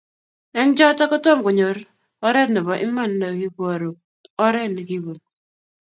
Eng 0.59 0.71
choto 0.77 1.03
kotomo 1.11 1.41
konyor 1.45 1.77
oret 2.27 2.49
ne 2.51 2.59
bo 2.65 2.73
iman 2.87 3.11
ne 3.19 3.27
iboru 3.47 3.91
oret 4.45 4.69
ne 4.73 4.81
kibun 4.89 5.19